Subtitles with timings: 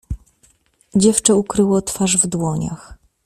[0.95, 2.97] "Dziewczę ukryło twarz w dłoniach."